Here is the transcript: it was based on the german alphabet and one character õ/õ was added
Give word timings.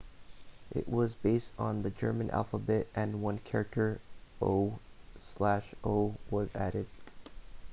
it 0.71 0.89
was 0.89 1.13
based 1.13 1.53
on 1.59 1.83
the 1.83 1.91
german 1.91 2.27
alphabet 2.31 2.87
and 2.95 3.21
one 3.21 3.37
character 3.37 4.01
õ/õ 4.41 6.15
was 6.31 6.49
added 6.55 6.87